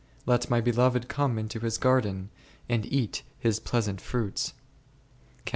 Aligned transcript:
Let 0.25 0.49
my 0.49 0.61
Beloved 0.61 1.07
come 1.09 1.37
into 1.37 1.59
His 1.59 1.77
garden, 1.77 2.31
and 2.67 2.91
eat 2.91 3.21
His 3.37 3.59
pleasant 3.59 4.01
fruits 4.01 4.55
b. 5.45 5.49